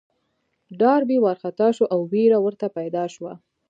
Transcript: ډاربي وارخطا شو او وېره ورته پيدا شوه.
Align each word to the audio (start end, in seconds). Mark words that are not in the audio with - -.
ډاربي 0.79 1.17
وارخطا 1.21 1.67
شو 1.75 1.85
او 1.93 1.99
وېره 2.11 2.39
ورته 2.45 2.65
پيدا 2.77 3.03
شوه. 3.13 3.33